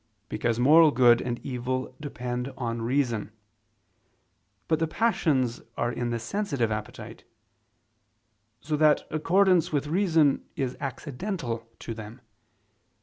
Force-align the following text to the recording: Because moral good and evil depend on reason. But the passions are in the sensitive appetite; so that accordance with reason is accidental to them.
Because 0.29 0.59
moral 0.59 0.89
good 0.89 1.21
and 1.21 1.37
evil 1.45 1.95
depend 2.01 2.51
on 2.57 2.81
reason. 2.81 3.31
But 4.67 4.79
the 4.79 4.87
passions 4.87 5.61
are 5.77 5.91
in 5.91 6.09
the 6.09 6.17
sensitive 6.17 6.71
appetite; 6.71 7.23
so 8.61 8.75
that 8.77 9.03
accordance 9.11 9.71
with 9.71 9.85
reason 9.85 10.43
is 10.55 10.75
accidental 10.79 11.69
to 11.81 11.93
them. 11.93 12.21